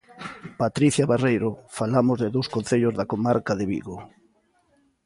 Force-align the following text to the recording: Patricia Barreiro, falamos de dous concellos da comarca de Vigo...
Patricia 0.61 1.09
Barreiro, 1.11 1.51
falamos 1.77 2.17
de 2.19 2.29
dous 2.35 2.47
concellos 2.55 2.93
da 2.99 3.09
comarca 3.13 3.53
de 3.59 3.65
Vigo... 3.71 3.97